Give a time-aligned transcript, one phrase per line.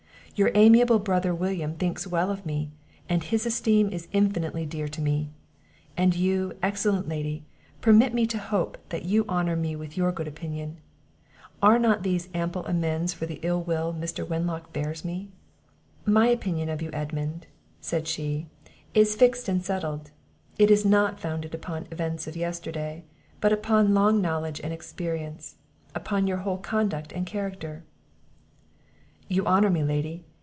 [0.33, 2.71] Your amiable brother William thinks well of me,
[3.07, 5.29] and his esteem is infinitely dear to me;
[5.95, 7.43] and you, excellent Lady,
[7.79, 10.77] permit me to hope that you honour me with your good opinion.
[11.61, 14.27] Are not these ample amends for the ill will Mr.
[14.27, 15.29] Wenlock bears me?"
[16.05, 17.45] "My opinion of you, Edmund,"
[17.79, 18.47] said she,
[18.95, 20.09] "is fixed and settled.
[20.57, 23.03] It is not founded upon events of yesterday,
[23.41, 25.57] but upon long knowledge and experience;
[25.93, 27.83] upon your whole conduct and character."
[29.27, 30.25] "You honour me, lady!